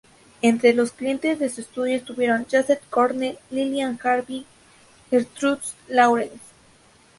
[0.41, 4.47] Entre los clientes de su estudio estuvieron Joseph Cornell, Lilian Harvey,
[5.11, 6.39] Gertrude Lawrence.